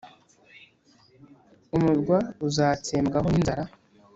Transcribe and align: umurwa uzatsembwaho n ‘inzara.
umurwa 1.77 2.17
uzatsembwaho 2.47 3.27
n 3.31 3.35
‘inzara. 3.39 3.63